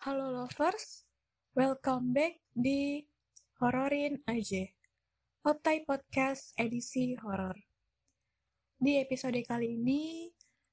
[0.00, 1.04] Halo lovers,
[1.52, 3.04] welcome back di
[3.60, 4.64] Hororin aja.
[5.44, 7.52] Optai Podcast edisi horor.
[8.80, 10.24] Di episode kali ini,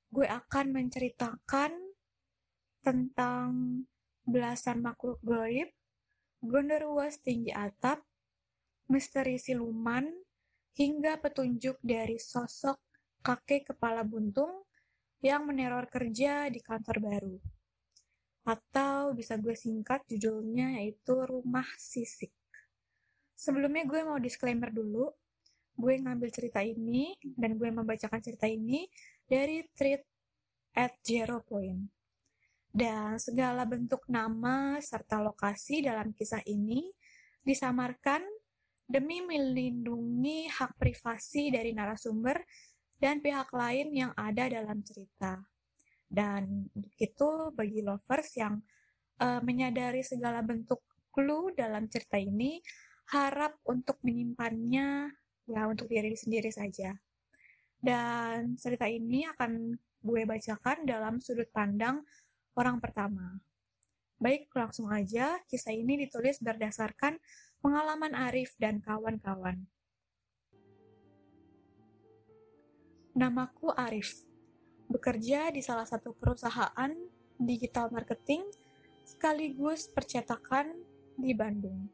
[0.08, 1.76] gue akan menceritakan
[2.79, 3.84] tentang
[4.24, 5.75] belasan makhluk goib,
[6.39, 8.00] gondorwa tinggi atap,
[8.88, 10.07] misteri siluman,
[10.80, 12.80] hingga petunjuk dari sosok
[13.28, 14.64] kakek kepala buntung
[15.20, 17.57] yang meneror kerja di kantor baru.
[18.48, 22.31] Atau bisa gue singkat judulnya yaitu Rumah Sisik.
[23.35, 25.12] Sebelumnya gue mau disclaimer dulu.
[25.76, 28.88] Gue ngambil cerita ini dan gue membacakan cerita ini
[29.27, 30.02] dari tweet
[30.80, 31.91] at zero point.
[32.72, 36.88] Dan segala bentuk nama serta lokasi dalam kisah ini
[37.44, 38.23] disamarkan
[38.88, 42.39] demi melindungi hak privasi dari narasumber
[42.98, 45.56] dan pihak lain yang ada dalam cerita.
[46.07, 48.63] Dan itu bagi lovers yang
[49.20, 50.80] uh, menyadari segala bentuk
[51.11, 52.64] clue dalam cerita ini,
[53.11, 55.11] harap untuk menyimpannya
[55.47, 56.95] ya untuk diri sendiri saja.
[57.77, 62.03] Dan cerita ini akan gue bacakan dalam sudut pandang
[62.58, 63.39] orang pertama.
[64.17, 67.21] Baik, langsung aja kisah ini ditulis berdasarkan
[67.61, 69.69] pengalaman Arif dan kawan-kawan.
[73.17, 74.27] Namaku Arif
[74.88, 76.91] bekerja di salah satu perusahaan
[77.38, 78.43] digital marketing
[79.03, 80.71] sekaligus percetakan
[81.16, 81.88] di Bandung.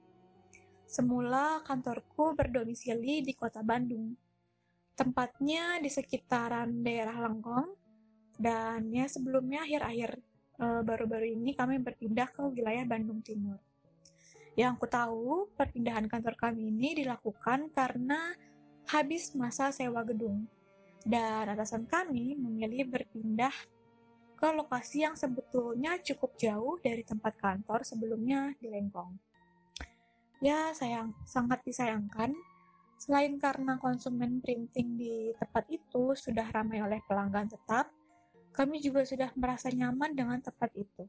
[0.86, 4.14] Semula kantorku berdomisili di kota Bandung,
[4.94, 7.69] tempatnya di sekitaran daerah Lengkong,
[8.38, 10.11] dan ya sebelumnya akhir-akhir
[10.58, 13.58] e, baru-baru ini kami berpindah ke wilayah Bandung Timur.
[14.53, 18.38] Yang aku tahu, perpindahan kantor kami ini dilakukan karena
[18.94, 20.45] habis masa sewa gedung
[21.04, 23.52] dan atasan kami memilih berpindah
[24.40, 29.16] ke lokasi yang sebetulnya cukup jauh dari tempat kantor sebelumnya di Lengkong.
[30.44, 32.36] Ya, sayang, sangat disayangkan.
[33.00, 37.88] Selain karena konsumen printing di tempat itu sudah ramai oleh pelanggan tetap,
[38.52, 41.08] kami juga sudah merasa nyaman dengan tempat itu.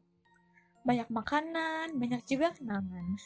[0.86, 3.18] Banyak makanan, banyak juga kenangan.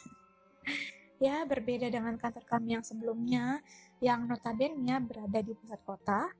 [1.25, 3.61] ya, berbeda dengan kantor kami yang sebelumnya,
[4.01, 6.33] yang notabene berada di pusat kota,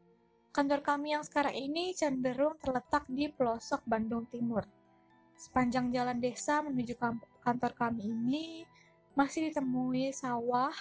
[0.49, 4.65] Kantor kami yang sekarang ini cenderung terletak di pelosok Bandung Timur.
[5.37, 6.97] Sepanjang jalan desa menuju
[7.45, 8.65] kantor kami ini
[9.13, 10.73] masih ditemui sawah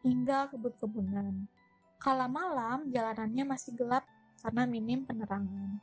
[0.00, 1.44] hingga kebun-kebunan.
[2.00, 4.08] Kala malam, jalanannya masih gelap
[4.40, 5.76] karena minim penerangan.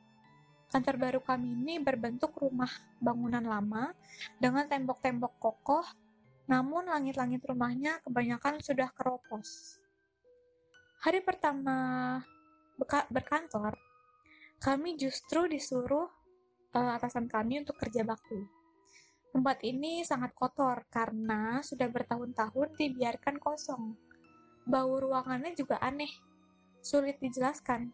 [0.73, 3.94] Kantor baru kami ini berbentuk rumah bangunan lama
[4.41, 5.85] dengan tembok-tembok kokoh,
[6.50, 9.78] namun langit-langit rumahnya kebanyakan sudah keropos.
[11.06, 12.18] Hari pertama
[13.09, 13.78] berkantor,
[14.63, 16.07] kami justru disuruh
[16.73, 18.39] uh, atasan kami untuk kerja bakti.
[19.34, 23.97] Tempat ini sangat kotor karena sudah bertahun-tahun dibiarkan kosong.
[24.63, 26.09] Bau ruangannya juga aneh,
[26.85, 27.89] sulit dijelaskan.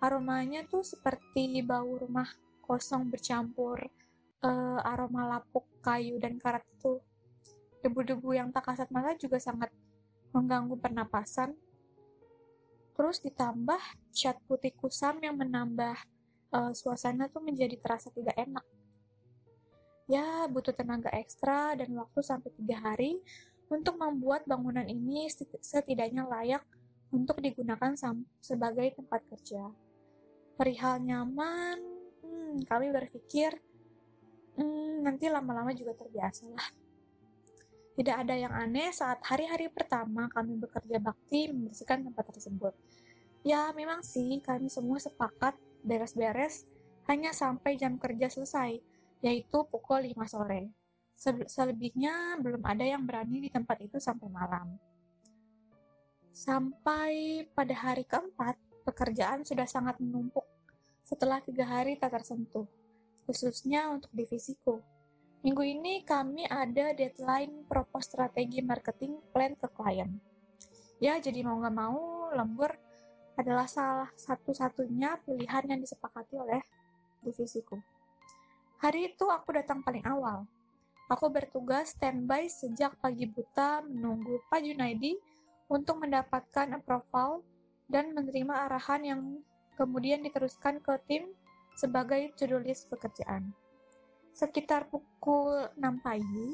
[0.00, 2.32] Aromanya tuh seperti bau rumah
[2.64, 3.92] kosong bercampur
[4.40, 6.98] uh, aroma lapuk kayu dan karat itu.
[7.84, 9.68] Debu-debu yang tak kasat mata juga sangat
[10.32, 11.52] mengganggu pernapasan
[13.00, 13.80] Terus ditambah
[14.12, 15.96] cat putih kusam yang menambah
[16.52, 18.60] uh, suasana tuh menjadi terasa tidak enak.
[20.04, 23.24] Ya, butuh tenaga ekstra dan waktu sampai tiga hari
[23.72, 25.32] untuk membuat bangunan ini
[25.64, 26.60] setidaknya layak
[27.08, 27.96] untuk digunakan
[28.44, 29.64] sebagai tempat kerja.
[30.60, 31.80] Perihal nyaman,
[32.20, 33.56] hmm, kami berpikir
[34.60, 36.68] hmm, nanti lama-lama juga terbiasa lah.
[38.00, 42.72] Tidak ada yang aneh saat hari-hari pertama kami bekerja bakti membersihkan tempat tersebut.
[43.44, 45.52] Ya, memang sih kami semua sepakat
[45.84, 46.64] beres-beres
[47.12, 48.80] hanya sampai jam kerja selesai,
[49.20, 50.72] yaitu pukul 5 sore.
[51.44, 54.80] Selebihnya belum ada yang berani di tempat itu sampai malam.
[56.32, 58.56] Sampai pada hari keempat,
[58.88, 60.48] pekerjaan sudah sangat menumpuk
[61.04, 62.64] setelah tiga hari tak tersentuh,
[63.28, 64.80] khususnya untuk divisiku.
[65.40, 70.20] Minggu ini kami ada deadline propose strategi marketing plan ke klien.
[71.00, 72.76] Ya, jadi mau nggak mau, lembur
[73.40, 76.60] adalah salah satu-satunya pilihan yang disepakati oleh
[77.24, 77.80] divisiku.
[78.84, 80.44] Hari itu aku datang paling awal.
[81.08, 85.16] Aku bertugas standby sejak pagi buta menunggu Pak Junaidi
[85.72, 87.40] untuk mendapatkan approval
[87.88, 89.20] dan menerima arahan yang
[89.80, 91.32] kemudian diteruskan ke tim
[91.80, 93.56] sebagai to-do list pekerjaan.
[94.30, 96.50] Sekitar pukul 6 pagi,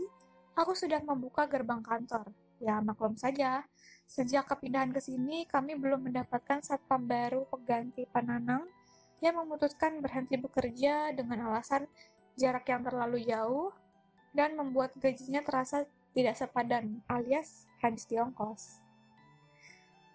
[0.56, 2.32] aku sudah membuka gerbang kantor.
[2.56, 3.68] Ya, maklum saja,
[4.08, 8.64] sejak kepindahan ke sini, kami belum mendapatkan satpam baru pengganti Pananang
[9.20, 11.84] yang memutuskan berhenti bekerja dengan alasan
[12.36, 13.72] jarak yang terlalu jauh
[14.36, 18.80] dan membuat gajinya terasa tidak sepadan alias habis di ongkos.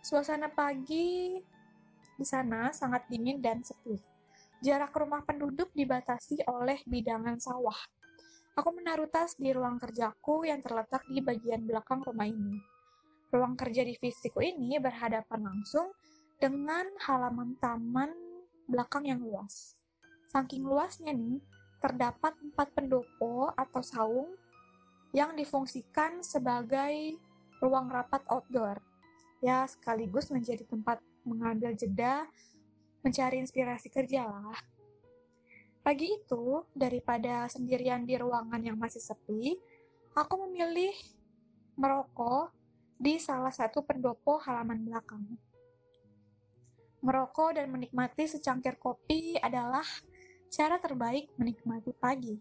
[0.02, 1.38] Suasana pagi
[2.18, 4.11] di sana sangat dingin dan sepi.
[4.62, 7.78] Jarak rumah penduduk dibatasi oleh bidangan sawah.
[8.54, 12.62] Aku menaruh tas di ruang kerjaku yang terletak di bagian belakang rumah ini.
[13.34, 15.90] Ruang kerja divisiku ini berhadapan langsung
[16.38, 18.14] dengan halaman taman
[18.70, 19.74] belakang yang luas.
[20.30, 21.42] Saking luasnya nih,
[21.82, 24.30] terdapat empat pendopo atau saung
[25.10, 27.18] yang difungsikan sebagai
[27.66, 28.78] ruang rapat outdoor.
[29.42, 32.30] Ya, sekaligus menjadi tempat mengambil jeda,
[33.02, 34.58] mencari inspirasi kerja lah.
[35.82, 39.58] Pagi itu, daripada sendirian di ruangan yang masih sepi,
[40.14, 40.94] aku memilih
[41.74, 42.54] merokok
[43.02, 45.26] di salah satu pendopo halaman belakang.
[47.02, 49.82] Merokok dan menikmati secangkir kopi adalah
[50.54, 52.38] cara terbaik menikmati pagi,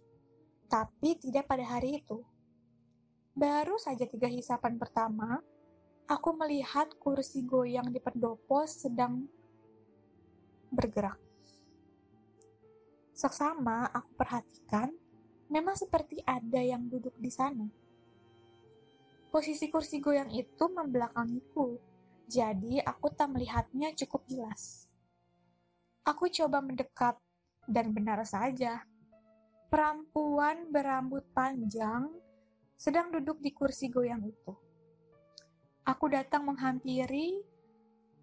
[0.68, 2.20] tapi tidak pada hari itu.
[3.32, 5.40] Baru saja tiga hisapan pertama,
[6.04, 9.24] aku melihat kursi goyang di pendopo sedang
[10.70, 11.18] bergerak.
[13.12, 14.88] Seksama aku perhatikan,
[15.52, 17.68] memang seperti ada yang duduk di sana.
[19.30, 21.76] Posisi kursi goyang itu membelakangiku,
[22.30, 24.88] jadi aku tak melihatnya cukup jelas.
[26.02, 27.14] Aku coba mendekat
[27.68, 28.82] dan benar saja,
[29.70, 32.10] perempuan berambut panjang
[32.74, 34.56] sedang duduk di kursi goyang itu.
[35.84, 37.38] Aku datang menghampiri,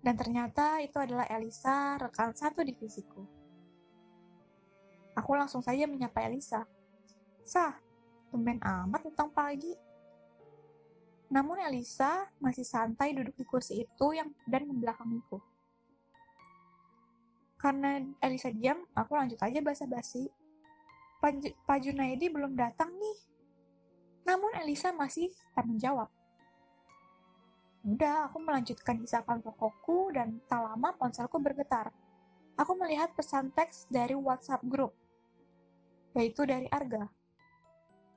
[0.02, 3.26] dan ternyata itu adalah Elisa, rekan satu divisiku.
[5.18, 6.64] Aku langsung saja menyapa Elisa.
[7.42, 7.74] Sah,
[8.30, 9.74] tumben amat tentang pagi.
[11.28, 15.42] Namun Elisa masih santai duduk di kursi itu yang dan membelakangiku.
[17.58, 20.30] Karena Elisa diam, aku lanjut aja basa-basi.
[21.66, 23.18] Pak Junaidi belum datang nih.
[24.30, 26.14] Namun Elisa masih tak menjawab.
[27.88, 31.96] Udah, aku melanjutkan hisapan pokokku dan tak lama ponselku bergetar.
[32.60, 34.92] Aku melihat pesan teks dari WhatsApp grup,
[36.12, 37.08] yaitu dari Arga.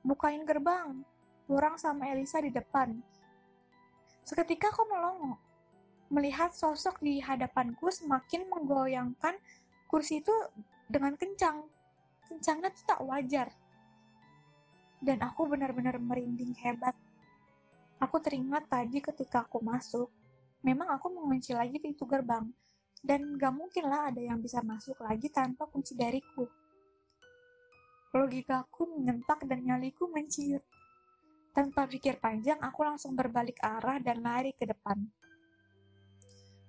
[0.02, 1.06] Bukain gerbang,
[1.46, 2.98] kurang sama Elisa di depan.
[4.26, 5.38] Seketika aku melongo
[6.10, 9.38] melihat sosok di hadapanku semakin menggoyangkan
[9.86, 10.34] kursi itu
[10.90, 11.62] dengan kencang.
[12.26, 13.48] Kencangnya itu tak wajar.
[14.98, 16.98] Dan aku benar-benar merinding hebat.
[18.00, 20.08] Aku teringat tadi ketika aku masuk,
[20.64, 22.48] memang aku mengunci lagi pintu gerbang,
[23.04, 26.48] dan gak mungkin lah ada yang bisa masuk lagi tanpa kunci dariku.
[28.16, 30.64] Logikaku menyentak dan nyaliku menciut.
[31.52, 34.96] Tanpa pikir panjang, aku langsung berbalik arah dan lari ke depan.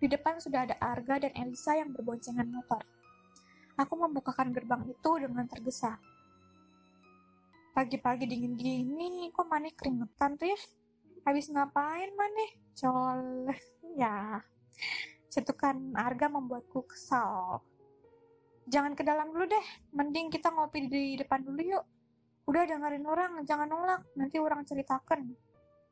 [0.01, 2.81] Di depan sudah ada Arga dan Elisa yang berboncengan motor.
[3.77, 5.95] Aku membukakan gerbang itu dengan tergesa.
[7.71, 10.80] Pagi-pagi dingin gini, kok Maneh keringetan, Rif?
[11.21, 12.51] Habis ngapain, Maneh?
[12.73, 13.53] Col.
[13.93, 14.41] ya.
[15.29, 17.61] Cetukan Arga membuatku kesal.
[18.65, 21.85] Jangan ke dalam dulu deh, mending kita ngopi di depan dulu yuk.
[22.49, 25.29] Udah dengerin orang, jangan nolak, nanti orang ceritakan.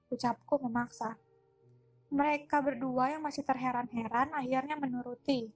[0.09, 1.13] Ucapku memaksa.
[2.09, 5.53] Mereka berdua yang masih terheran-heran akhirnya menuruti.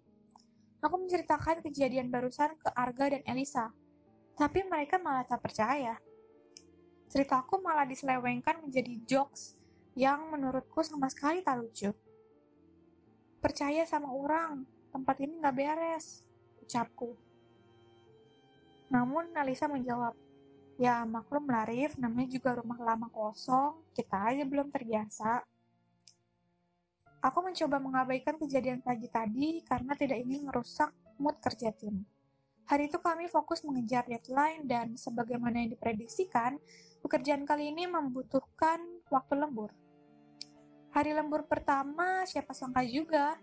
[0.85, 3.73] Aku menceritakan kejadian barusan ke Arga dan Elisa,
[4.37, 5.97] tapi mereka malah tak percaya.
[7.09, 9.62] Ceritaku malah diselewengkan menjadi jokes
[9.93, 11.93] yang menurutku sama sekali tak lucu.
[13.37, 16.25] Percaya sama orang, tempat ini nggak beres,
[16.63, 17.13] ucapku.
[18.89, 20.13] Namun Elisa menjawab,
[20.77, 25.45] ya maklum Larif, namanya juga rumah lama kosong, kita aja belum terbiasa.
[27.23, 32.03] Aku mencoba mengabaikan kejadian pagi tadi karena tidak ingin merusak mood kerja tim.
[32.63, 36.55] Hari itu kami fokus mengejar deadline dan sebagaimana yang diprediksikan,
[37.03, 38.79] pekerjaan kali ini membutuhkan
[39.11, 39.82] waktu lembur.
[40.93, 43.33] Hari lembur pertama, siapa sangka juga,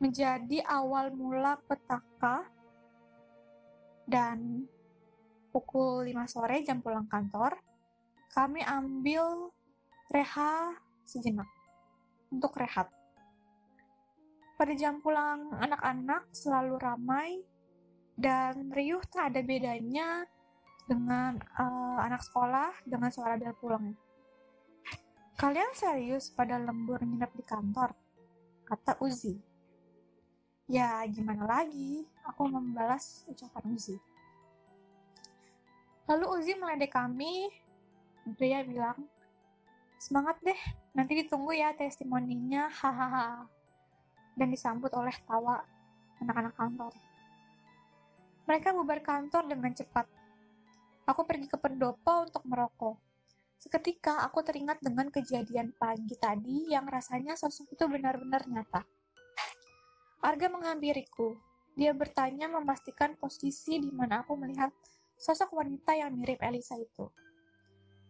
[0.00, 2.48] menjadi awal mula petaka
[4.08, 4.64] dan
[5.52, 7.60] pukul 5 sore jam pulang kantor,
[8.32, 9.52] kami ambil
[10.08, 11.46] reha sejenak
[12.32, 12.88] untuk rehat.
[14.56, 17.44] Pada jam pulang anak-anak selalu ramai
[18.16, 20.24] dan riuh tak ada bedanya
[20.88, 23.92] dengan uh, anak sekolah dengan suara bel pulang.
[25.34, 27.90] Kalian serius pada lembur nginep di kantor?
[28.62, 29.34] Kata Uzi.
[30.70, 32.06] Ya, gimana lagi?
[32.30, 33.98] Aku membalas ucapan Uzi.
[36.06, 37.50] Lalu Uzi meledek kami.
[38.38, 38.96] Dia bilang,
[40.00, 40.56] semangat deh,
[40.96, 43.44] nanti ditunggu ya testimoninya, hahaha
[44.34, 45.62] dan disambut oleh tawa
[46.22, 46.92] anak-anak kantor.
[48.44, 50.06] Mereka bubar kantor dengan cepat.
[51.08, 52.96] Aku pergi ke pendopo untuk merokok.
[53.58, 58.84] Seketika aku teringat dengan kejadian pagi tadi yang rasanya sosok itu benar-benar nyata.
[60.24, 61.36] Arga menghampiriku.
[61.74, 64.70] Dia bertanya memastikan posisi di mana aku melihat
[65.18, 67.10] sosok wanita yang mirip Elisa itu.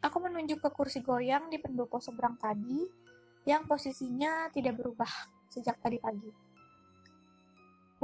[0.05, 2.85] Aku menunjuk ke kursi goyang di pendopo seberang tadi,
[3.49, 5.09] yang posisinya tidak berubah
[5.49, 6.29] sejak tadi pagi.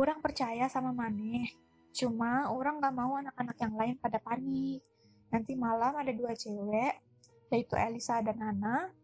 [0.00, 1.52] Orang percaya sama Maneh,
[1.92, 4.80] cuma orang gak mau anak-anak yang lain pada panik.
[5.28, 7.09] Nanti malam ada dua cewek
[7.50, 8.94] yaitu Elisa dan Hana.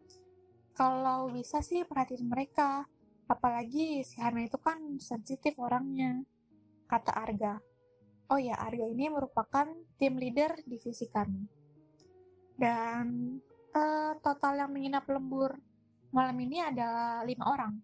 [0.73, 2.87] Kalau bisa sih perhatiin mereka,
[3.27, 6.23] apalagi si Hana itu kan sensitif orangnya,
[6.87, 7.59] kata Arga.
[8.31, 9.67] Oh ya, Arga ini merupakan
[9.99, 11.43] tim leader divisi kami.
[12.57, 13.37] Dan
[13.75, 15.53] uh, total yang menginap lembur
[16.11, 17.75] malam ini ada lima orang,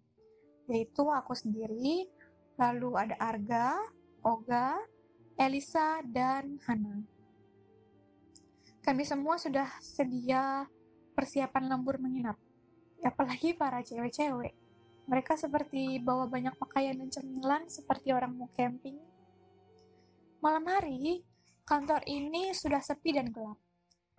[0.66, 2.08] yaitu aku sendiri,
[2.56, 3.78] lalu ada Arga,
[4.24, 4.80] Oga,
[5.36, 7.13] Elisa, dan Hana.
[8.84, 10.68] Kami semua sudah sedia
[11.16, 12.36] persiapan lembur menginap.
[13.00, 14.52] Apalagi para cewek-cewek.
[15.08, 19.00] Mereka seperti bawa banyak pakaian dan cemilan seperti orang mau camping.
[20.44, 21.24] Malam hari,
[21.64, 23.56] kantor ini sudah sepi dan gelap.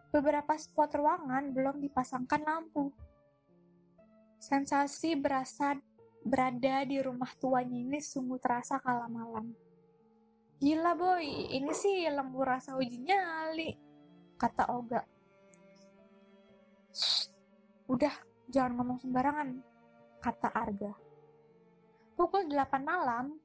[0.10, 2.90] Beberapa spot ruangan belum dipasangkan lampu.
[4.42, 5.78] Sensasi berasa
[6.26, 9.54] berada di rumah tuanya ini sungguh terasa kala malam.
[10.58, 13.86] Gila boy, ini sih lembur rasa uji nyali
[14.36, 15.01] kata Oga.
[17.86, 18.13] Udah,
[18.50, 19.50] jangan ngomong sembarangan,
[20.24, 20.94] kata Arga.
[22.15, 23.36] Pukul 8 malam,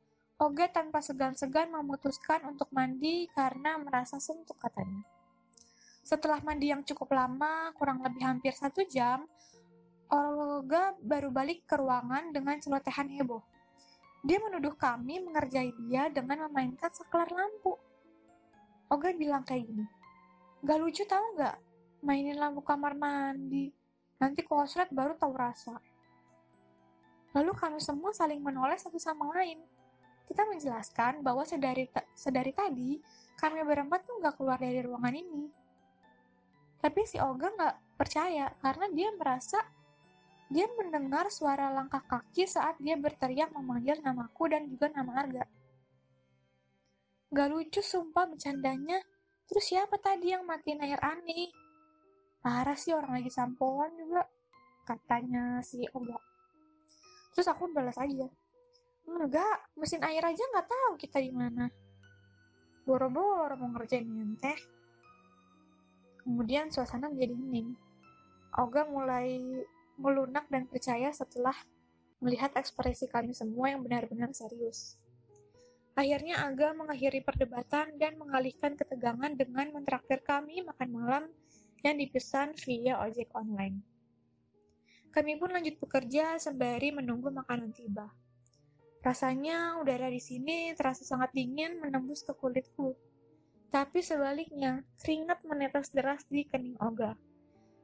[0.40, 5.04] Oga tanpa segan-segan memutuskan untuk mandi karena merasa suntuk katanya.
[6.00, 9.28] Setelah mandi yang cukup lama, kurang lebih hampir satu jam,
[10.10, 13.44] Olga baru balik ke ruangan dengan celotehan heboh.
[14.26, 17.78] Dia menuduh kami mengerjai dia dengan memainkan saklar lampu.
[18.90, 19.86] Oga bilang kayak gini,
[20.60, 21.56] Gak lucu tau gak?
[22.04, 23.72] Mainin lampu kamar mandi.
[24.20, 25.80] Nanti kosret baru tahu rasa.
[27.32, 29.64] Lalu kami semua saling menoleh satu sama lain.
[30.28, 33.00] Kita menjelaskan bahwa sedari, sedari tadi,
[33.40, 35.48] kami berempat tuh gak keluar dari ruangan ini.
[36.80, 39.64] Tapi si Oga gak percaya karena dia merasa
[40.50, 45.44] dia mendengar suara langkah kaki saat dia berteriak memanggil namaku dan juga nama Arga.
[47.30, 48.98] Gak lucu sumpah bercandanya,
[49.50, 51.50] Terus siapa tadi yang matiin air aneh?
[52.38, 54.22] Parah sih orang lagi sampoan juga,
[54.86, 56.16] katanya si Oga.
[57.34, 58.30] Terus aku balas aja.
[59.10, 61.66] Enggak, mesin air aja nggak tahu kita di mana.
[62.86, 64.60] Boro-boro mau ngerjain teh.
[66.22, 67.74] Kemudian suasana menjadi hening.
[68.54, 69.34] Oga mulai
[69.98, 71.54] melunak dan percaya setelah
[72.22, 74.94] melihat ekspresi kami semua yang benar-benar serius.
[75.98, 81.24] Akhirnya Aga mengakhiri perdebatan dan mengalihkan ketegangan dengan mentraktir kami makan malam
[81.82, 83.82] yang dipesan via ojek online.
[85.10, 88.06] Kami pun lanjut bekerja sembari menunggu makanan tiba.
[89.02, 92.94] Rasanya udara di sini terasa sangat dingin menembus ke kulitku.
[93.70, 97.16] Tapi sebaliknya, keringat menetes deras di kening Oga.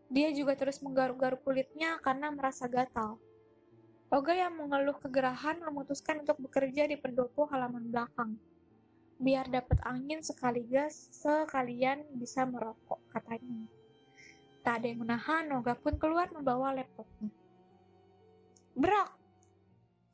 [0.06, 3.18] Dia juga terus menggaruk-garuk kulitnya karena merasa gatal.
[4.16, 8.40] Oga yang mengeluh kegerahan memutuskan untuk bekerja di pendopo halaman belakang.
[9.20, 13.68] Biar dapat angin sekaligus sekalian bisa merokok, katanya.
[14.64, 17.28] Tak ada yang menahan, Oga pun keluar membawa laptopnya.
[18.72, 19.12] Berak!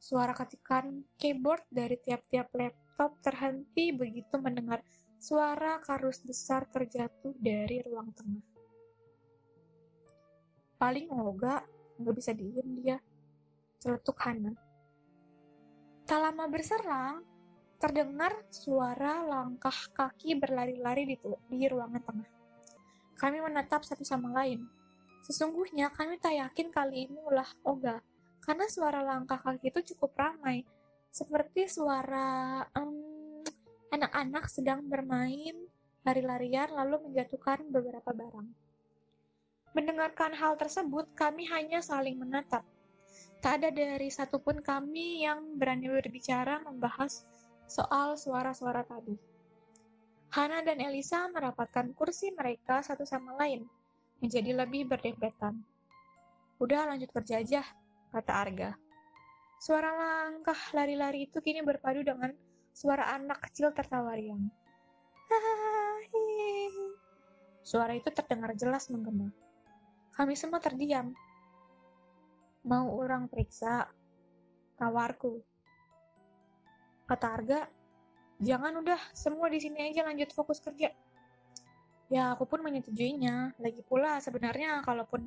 [0.03, 4.83] Suara ketikan keyboard dari tiap-tiap laptop terhenti begitu mendengar
[5.23, 8.43] suara karus besar terjatuh dari ruang tengah.
[10.75, 11.63] Paling Oga
[12.03, 12.99] nggak bisa diem dia
[13.83, 14.55] celetuk Hana.
[16.07, 17.27] Tak lama berserang,
[17.83, 21.17] terdengar suara langkah kaki berlari-lari di,
[21.51, 22.31] di ruangan tengah.
[23.19, 24.63] Kami menatap satu sama lain.
[25.27, 27.99] Sesungguhnya kami tak yakin kali ini ulah Oga,
[28.47, 30.63] karena suara langkah kaki itu cukup ramai,
[31.11, 32.63] seperti suara
[33.91, 35.59] anak-anak um, sedang bermain
[36.07, 38.51] lari-larian lalu menjatuhkan beberapa barang.
[39.73, 42.67] Mendengarkan hal tersebut, kami hanya saling menatap.
[43.43, 47.27] Tak ada dari satupun kami yang berani berbicara membahas
[47.67, 49.19] soal suara-suara tadi.
[50.31, 53.67] Hana dan Elisa merapatkan kursi mereka satu sama lain,
[54.23, 55.59] menjadi lebih berdempetan.
[56.63, 57.67] Udah lanjut kerja aja,
[58.15, 58.71] kata Arga.
[59.59, 62.31] Suara langkah lari-lari itu kini berpadu dengan
[62.71, 64.47] suara anak kecil tertawa riang.
[67.67, 69.35] Suara itu terdengar jelas menggema.
[70.15, 71.11] Kami semua terdiam,
[72.63, 73.91] Mau orang periksa?
[74.79, 75.43] Tawarku.
[77.11, 77.61] Kata Arga,
[78.39, 80.95] jangan udah, semua di sini aja lanjut fokus kerja.
[82.07, 83.59] Ya, aku pun menyetujuinya.
[83.59, 85.27] Lagi pula, sebenarnya kalaupun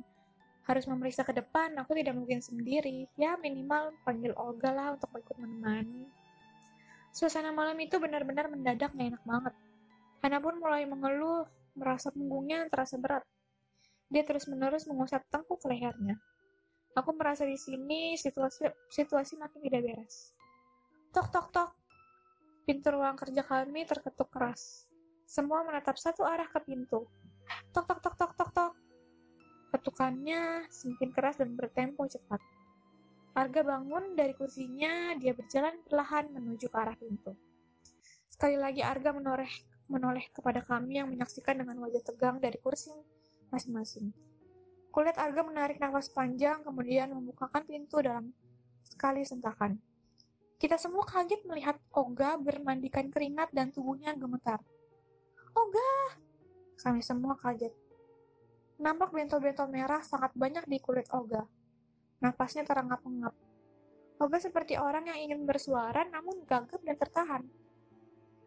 [0.64, 3.04] harus memeriksa ke depan, aku tidak mungkin sendiri.
[3.20, 6.08] Ya, minimal panggil Olga lah untuk ikut menemani.
[7.12, 9.54] Suasana malam itu benar-benar mendadak gak enak banget.
[10.24, 11.44] Hana pun mulai mengeluh,
[11.76, 13.24] merasa punggungnya terasa berat.
[14.08, 16.16] Dia terus-menerus mengusap tengkuk lehernya.
[16.96, 20.32] Aku merasa di sini situasi situasi makin tidak beres.
[21.12, 21.70] Tok tok tok.
[22.64, 24.88] Pintu ruang kerja kami terketuk keras.
[25.28, 27.04] Semua menatap satu arah ke pintu.
[27.76, 28.72] Tok tok tok tok tok tok.
[29.76, 32.40] Ketukannya semakin keras dan bertempo cepat.
[33.36, 37.36] Arga bangun dari kursinya, dia berjalan perlahan menuju ke arah pintu.
[38.32, 39.52] Sekali lagi Arga menoleh
[39.92, 42.88] menoleh kepada kami yang menyaksikan dengan wajah tegang dari kursi
[43.52, 44.35] masing-masing.
[44.96, 48.32] Kulit Arga menarik nafas panjang, kemudian membukakan pintu dalam
[48.80, 49.76] sekali sentakan.
[50.56, 54.56] Kita semua kaget melihat Oga bermandikan keringat dan tubuhnya gemetar.
[55.52, 56.16] Oga!
[56.80, 57.76] Kami semua kaget.
[58.80, 61.44] Nampak bentol-bentol merah sangat banyak di kulit Oga.
[62.24, 63.36] Napasnya terengap-engap.
[64.16, 67.44] Oga seperti orang yang ingin bersuara namun gagap dan tertahan.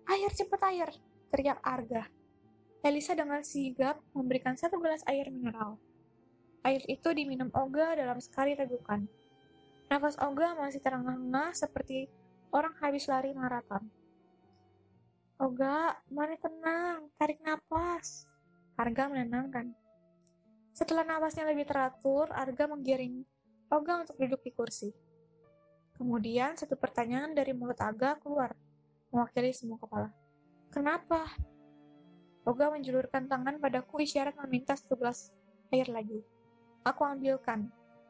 [0.10, 0.89] Air, cepat air!
[1.29, 2.10] Teriak Arga.
[2.82, 5.77] Elisa dengan sigap memberikan satu gelas air mineral.
[6.63, 9.07] Air itu diminum Olga dalam sekali tegukan.
[9.87, 12.11] Nafas Olga masih terengah-engah seperti
[12.51, 13.87] orang habis lari maraton.
[15.39, 18.27] Olga, mari tenang, tarik nafas.
[18.75, 19.71] Arga menenangkan.
[20.75, 23.23] Setelah nafasnya lebih teratur, Arga menggiring
[23.71, 24.91] Olga untuk duduk di kursi.
[25.95, 28.51] Kemudian satu pertanyaan dari mulut Arga keluar,
[29.11, 30.11] mewakili semua kepala.
[30.71, 31.27] Kenapa?
[32.43, 35.31] Olga menjulurkan tangan padaku isyarat meminta satu gelas
[35.71, 36.19] air lagi.
[36.88, 37.67] Aku ambilkan.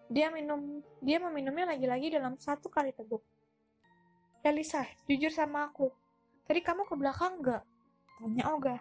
[0.09, 3.21] Dia minum, dia meminumnya lagi-lagi dalam satu kali teguk.
[4.41, 5.91] Elisa, jujur sama aku.
[6.49, 7.63] Tadi kamu ke belakang nggak?
[8.17, 8.77] Tanya Oga.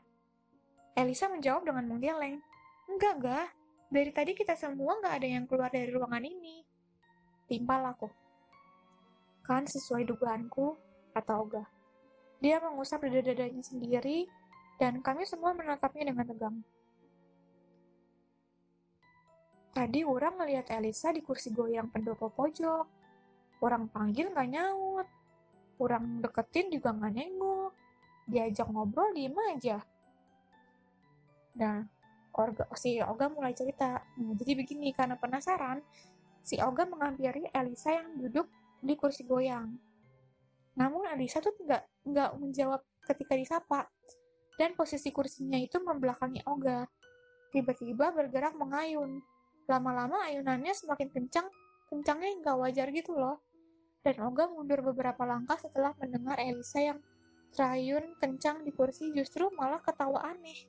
[0.96, 2.40] Elisa menjawab dengan menggeleng.
[2.88, 3.48] Enggak, enggak.
[3.88, 6.64] Dari tadi kita semua nggak ada yang keluar dari ruangan ini.
[7.48, 8.08] Timpal aku.
[9.44, 10.76] Kan sesuai dugaanku,
[11.12, 11.64] kata Oga.
[12.38, 14.28] Dia mengusap dada-dadanya sendiri,
[14.78, 16.56] dan kami semua menatapnya dengan tegang.
[19.78, 22.86] Tadi orang ngeliat Elisa di kursi goyang pendopo pojok.
[23.62, 25.06] Orang panggil nggak nyaut.
[25.78, 27.70] Orang deketin juga nggak nengok.
[28.26, 29.78] Diajak ngobrol diem aja.
[31.62, 31.86] Nah,
[32.34, 34.02] Orga, si Oga mulai cerita.
[34.18, 35.78] Nah, jadi begini, karena penasaran,
[36.42, 38.50] si Oga menghampiri Elisa yang duduk
[38.82, 39.78] di kursi goyang.
[40.74, 43.86] Namun Elisa tuh nggak nggak menjawab ketika disapa.
[44.58, 46.82] Dan posisi kursinya itu membelakangi Oga.
[47.54, 49.22] Tiba-tiba bergerak mengayun
[49.68, 51.46] lama-lama ayunannya semakin kencang,
[51.92, 53.44] kencangnya nggak wajar gitu loh.
[54.00, 56.98] Dan Oga mundur beberapa langkah setelah mendengar Elisa yang
[57.52, 60.64] terayun kencang di kursi justru malah ketawa aneh.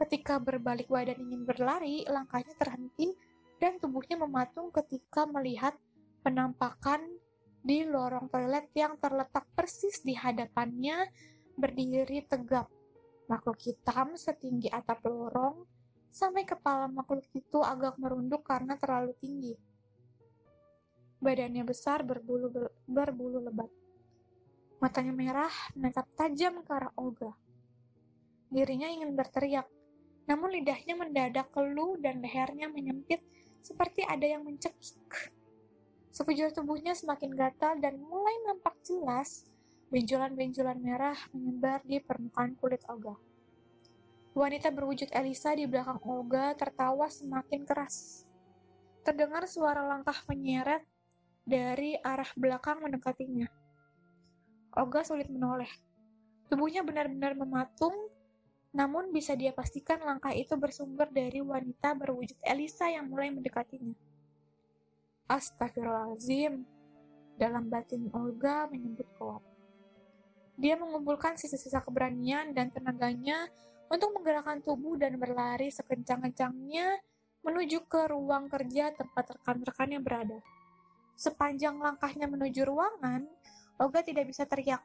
[0.00, 3.14] Ketika berbalik badan ingin berlari, langkahnya terhenti
[3.60, 5.76] dan tubuhnya mematung ketika melihat
[6.24, 7.04] penampakan
[7.60, 11.12] di lorong toilet yang terletak persis di hadapannya
[11.60, 12.72] berdiri tegap.
[13.28, 15.68] Makhluk hitam setinggi atap lorong
[16.10, 19.54] sampai kepala makhluk itu agak merunduk karena terlalu tinggi.
[21.22, 22.50] Badannya besar berbulu
[22.84, 23.70] berbulu lebat.
[24.82, 27.36] Matanya merah menatap tajam ke arah Olga.
[28.50, 29.68] Dirinya ingin berteriak,
[30.26, 33.22] namun lidahnya mendadak keluh dan lehernya menyempit
[33.60, 35.30] seperti ada yang mencekik.
[36.10, 39.46] Sekujur tubuhnya semakin gatal dan mulai nampak jelas
[39.94, 43.29] benjolan-benjolan merah menyebar di permukaan kulit Olga.
[44.30, 48.22] Wanita berwujud Elisa di belakang Olga tertawa semakin keras.
[49.02, 50.86] Terdengar suara langkah menyeret
[51.42, 53.50] dari arah belakang mendekatinya.
[54.78, 55.70] Olga sulit menoleh.
[56.46, 57.94] Tubuhnya benar-benar mematung,
[58.70, 63.98] namun bisa dia pastikan langkah itu bersumber dari wanita berwujud Elisa yang mulai mendekatinya.
[65.26, 66.62] Astagfirullahaladzim,
[67.34, 69.42] dalam batin Olga menyebut kuat.
[70.54, 73.50] Dia mengumpulkan sisa-sisa keberanian dan tenaganya
[73.90, 77.02] untuk menggerakkan tubuh dan berlari sekencang-kencangnya
[77.42, 80.38] menuju ke ruang kerja tempat rekan-rekannya berada.
[81.18, 83.26] Sepanjang langkahnya menuju ruangan,
[83.82, 84.80] Olga tidak bisa teriak.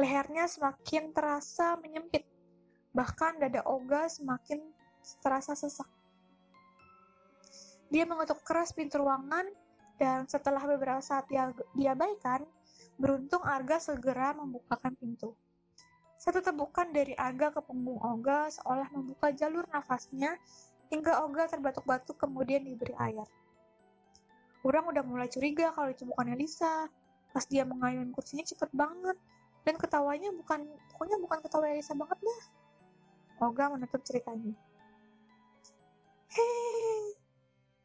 [0.00, 2.26] Lehernya semakin terasa menyempit.
[2.90, 4.58] Bahkan dada Olga semakin
[5.22, 5.86] terasa sesak.
[7.92, 9.46] Dia mengetuk keras pintu ruangan
[9.94, 12.42] dan setelah beberapa saat dia diabaikan,
[12.98, 15.38] beruntung Arga segera membukakan pintu.
[16.24, 20.40] Satu tebukan dari Aga ke punggung Olga seolah membuka jalur nafasnya
[20.88, 23.28] hingga Olga terbatuk-batuk kemudian diberi air.
[24.64, 26.88] Orang udah mulai curiga kalau itu bukan Elisa.
[27.28, 29.20] Pas dia mengayun kursinya cepet banget.
[29.68, 30.64] Dan ketawanya bukan,
[30.96, 32.42] pokoknya bukan ketawa Elisa banget dah.
[33.44, 34.56] Oga menutup ceritanya.
[36.32, 37.20] Hehehe.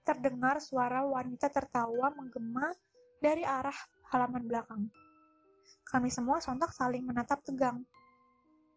[0.08, 2.72] Terdengar suara wanita tertawa menggema
[3.20, 3.76] dari arah
[4.16, 4.88] halaman belakang.
[5.84, 7.84] Kami semua sontak saling menatap tegang.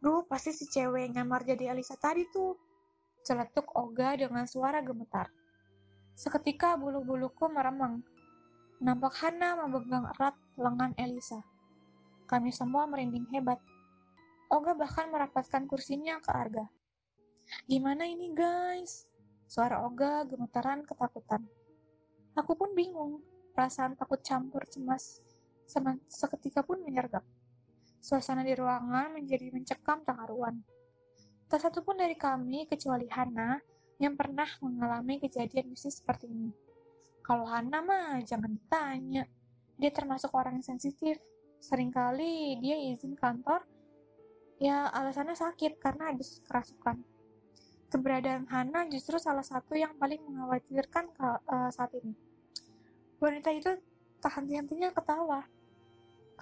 [0.02, 2.58] Duh, pasti si cewek yang nyamar jadi Elisa tadi tuh.
[3.22, 5.30] Celetuk Oga dengan suara gemetar.
[6.18, 8.02] Seketika bulu-buluku meremang.
[8.82, 11.38] Nampak Hana memegang erat lengan Elisa.
[12.26, 13.62] Kami semua merinding hebat.
[14.50, 16.66] Oga bahkan merapatkan kursinya ke Arga.
[17.70, 19.06] Gimana ini guys?
[19.46, 21.46] Suara Oga gemetaran ketakutan.
[22.34, 23.22] Aku pun bingung,
[23.54, 25.22] perasaan takut campur cemas
[26.10, 27.22] seketika pun menyergap.
[28.02, 30.58] Suasana di ruangan menjadi mencekam tak karuan.
[31.46, 33.62] Tak satu pun dari kami, kecuali Hana,
[34.02, 36.50] yang pernah mengalami kejadian mistis seperti ini.
[37.22, 39.22] Kalau Hana mah, jangan ditanya.
[39.78, 41.22] Dia termasuk orang yang sensitif.
[41.62, 43.62] Seringkali dia izin kantor,
[44.58, 46.98] ya alasannya sakit karena habis kerasukan
[47.92, 52.16] keberadaan Hana justru salah satu yang paling mengkhawatirkan uh, saat ini.
[53.20, 53.68] Wanita itu
[54.16, 55.44] tak henti-hentinya ketawa.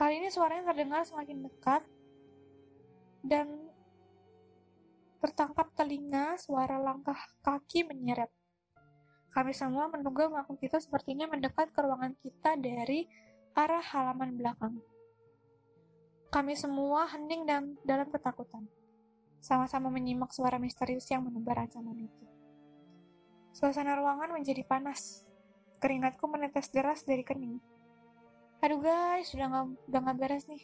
[0.01, 1.85] Kali ini suaranya terdengar semakin dekat
[3.21, 3.69] dan
[5.21, 8.33] tertangkap telinga suara langkah kaki menyeret.
[9.29, 13.05] Kami semua menunggu makhluk itu sepertinya mendekat ke ruangan kita dari
[13.53, 14.81] arah halaman belakang.
[16.33, 18.65] Kami semua hening dan dalam ketakutan
[19.45, 22.25] sama-sama menyimak suara misterius yang menebar ancaman itu.
[23.53, 25.29] Suasana ruangan menjadi panas.
[25.77, 27.61] Keringatku menetes deras dari kening.
[28.61, 30.61] Aduh guys, sudah nggak udah gak beres nih.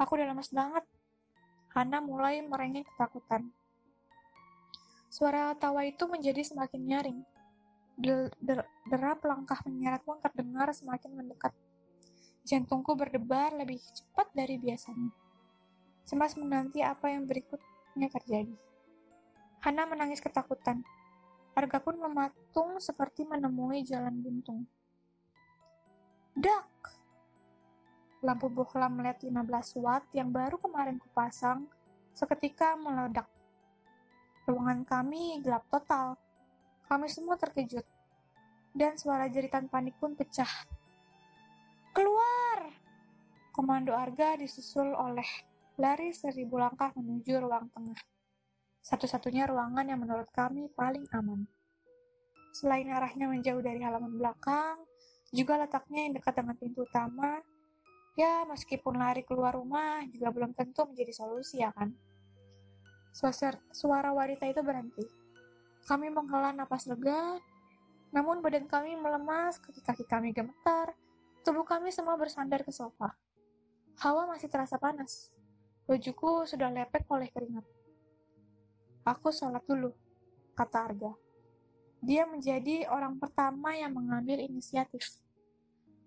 [0.00, 0.88] Aku udah lemas banget.
[1.76, 3.52] Hana mulai merengek ketakutan.
[5.12, 7.20] Suara tawa itu menjadi semakin nyaring.
[8.00, 11.52] Der, der, derap langkah menyeret pun terdengar semakin mendekat.
[12.48, 15.12] Jantungku berdebar lebih cepat dari biasanya.
[16.08, 17.60] Cemas menanti apa yang berikut
[18.00, 18.56] terjadi.
[19.60, 20.80] Hana menangis ketakutan.
[21.52, 24.64] Harga pun mematung seperti menemui jalan buntung.
[26.32, 26.99] Dak!
[28.20, 31.64] Lampu bohlam LED 15 watt yang baru kemarin kupasang
[32.12, 33.24] seketika meledak.
[34.44, 36.20] Ruangan kami gelap total.
[36.84, 37.86] Kami semua terkejut.
[38.76, 40.68] Dan suara jeritan panik pun pecah.
[41.96, 42.70] Keluar!
[43.56, 45.26] Komando Arga disusul oleh
[45.80, 47.98] lari seribu langkah menuju ruang tengah.
[48.84, 51.48] Satu-satunya ruangan yang menurut kami paling aman.
[52.52, 54.82] Selain arahnya menjauh dari halaman belakang,
[55.30, 57.38] juga letaknya yang dekat dengan pintu utama,
[58.20, 61.88] ya meskipun lari keluar rumah juga belum tentu menjadi solusi ya kan.
[63.16, 65.08] Suara, suara wanita itu berhenti.
[65.88, 67.40] Kami menghela napas lega,
[68.12, 70.92] namun badan kami melemas, kaki-kaki kami gemetar,
[71.42, 73.16] tubuh kami semua bersandar ke sofa.
[74.04, 75.32] Hawa masih terasa panas.
[75.88, 77.66] Bajuku sudah lepek oleh keringat.
[79.02, 79.90] Aku sholat dulu,
[80.54, 81.12] kata Arga.
[82.04, 85.02] Dia menjadi orang pertama yang mengambil inisiatif.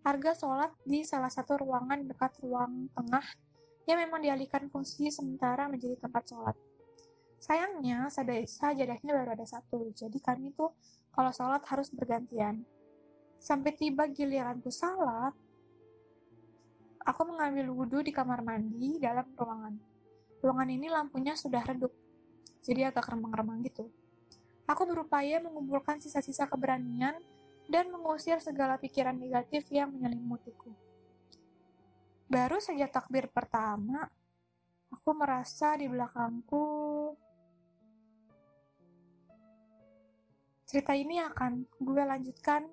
[0.03, 3.23] Arga sholat di salah satu ruangan dekat ruang tengah
[3.87, 6.55] yang memang dialihkan fungsi sementara menjadi tempat sholat.
[7.39, 10.71] Sayangnya, sajadahnya baru ada satu, jadi kami tuh
[11.11, 12.63] kalau sholat harus bergantian.
[13.39, 15.35] Sampai tiba giliranku sholat,
[17.03, 19.75] Aku mengambil wudhu di kamar mandi dalam ruangan.
[20.39, 21.91] Ruangan ini lampunya sudah redup,
[22.63, 23.91] jadi agak remang-remang gitu.
[24.63, 27.19] Aku berupaya mengumpulkan sisa-sisa keberanian
[27.67, 30.71] dan mengusir segala pikiran negatif yang menyelimutiku.
[32.27, 34.09] Baru saja takbir pertama,
[34.89, 36.65] aku merasa di belakangku
[40.73, 42.65] cerita ini akan gue lanjutkan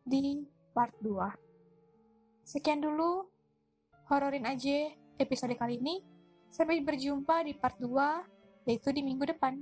[0.00, 0.40] di
[0.72, 2.48] part 2.
[2.48, 3.28] Sekian dulu
[4.08, 4.88] hororin aja
[5.20, 6.00] episode kali ini.
[6.48, 9.60] Sampai berjumpa di part 2, yaitu di minggu depan.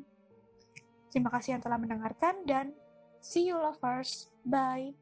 [1.10, 2.70] Terima kasih yang telah mendengarkan dan
[3.18, 4.33] see you lovers.
[4.44, 4.94] Bye.